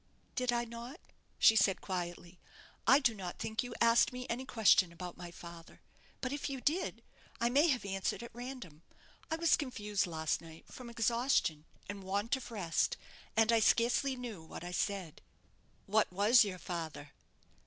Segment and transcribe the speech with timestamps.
[0.33, 0.99] "Did I not?"
[1.37, 2.39] she said, quietly.
[2.87, 5.79] "I do not think you asked me any question about my father;
[6.21, 7.03] but if you did,
[7.39, 8.81] I may have answered at random;
[9.29, 12.97] I was confused last night from exhaustion and want of rest,
[13.37, 15.21] and I scarcely knew what I said."
[15.85, 17.11] "What was your father?"